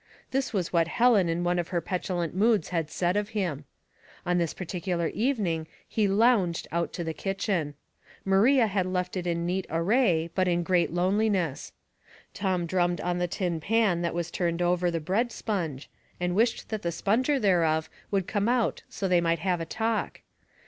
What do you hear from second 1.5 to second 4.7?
of her petulant moods had said of him. On this